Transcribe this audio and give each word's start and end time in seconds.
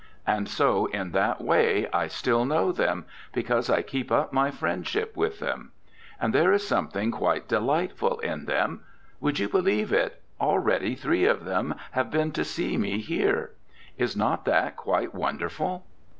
And 0.25 0.49
so 0.49 0.87
in 0.87 1.11
that 1.11 1.41
way 1.41 1.87
I 1.93 2.07
still 2.07 2.43
know 2.43 2.71
them, 2.71 3.05
because 3.33 3.69
I 3.69 3.83
keep 3.83 4.11
up 4.11 4.33
my 4.33 4.49
friendship 4.49 5.15
with 5.15 5.37
them. 5.37 5.73
And 6.19 6.33
there 6.33 6.51
is 6.51 6.67
something 6.67 7.11
quite 7.11 7.47
delightful 7.47 8.17
in 8.21 8.45
them. 8.45 8.81
Would 9.19 9.37
you 9.37 9.47
believe 9.47 9.93
it, 9.93 10.19
already 10.39 10.95
three 10.95 11.25
of 11.25 11.45
them 11.45 11.75
have 11.91 12.09
been 12.09 12.31
to 12.31 12.43
see 12.43 12.77
me 12.77 12.97
here? 12.97 13.51
Is 13.95 14.17
not 14.17 14.43
that 14.45 14.75
quite 14.75 15.13
wonderful?' 15.13 15.85